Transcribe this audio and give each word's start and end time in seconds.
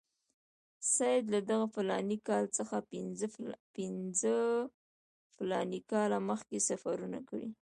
سید 0.95 1.25
له 1.33 1.39
دغه 1.49 1.65
فلاني 1.75 2.17
کال 2.27 2.45
څخه 2.57 2.75
پنځه 3.75 4.35
فلاني 5.35 5.81
کاله 5.91 6.17
مخکې 6.29 6.57
سفرونه 6.69 7.19
کړي. 7.29 7.49